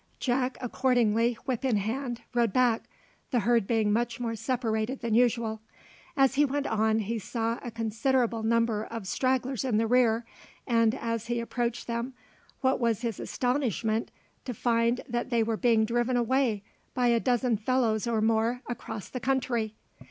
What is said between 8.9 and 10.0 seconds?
stragglers in the